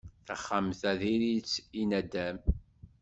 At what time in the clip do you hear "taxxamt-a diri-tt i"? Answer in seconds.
0.27-1.83